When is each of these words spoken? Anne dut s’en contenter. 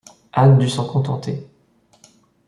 Anne 0.33 0.57
dut 0.57 0.67
s’en 0.69 0.87
contenter. 0.87 1.45